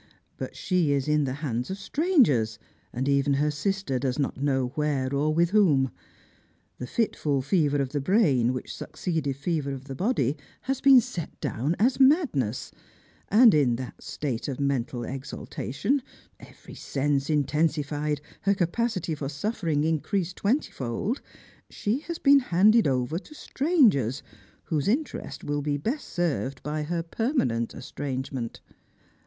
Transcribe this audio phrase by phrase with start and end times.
[0.35, 2.57] But she is in the hands of strangers,
[2.91, 5.91] and even her sister does not know where or with whom.
[6.79, 11.39] The fitful fever of the brain whiclr succeeded fever of the body has been set
[11.39, 12.71] down as madness,
[13.29, 16.01] and in that state of mental exaltation—
[16.49, 21.21] every sense intensified, her capacity for suffering increased twentyfold—
[21.69, 24.23] she has been handed over to strangers,
[24.63, 28.61] whose interests will be best served by her permanent estrangement.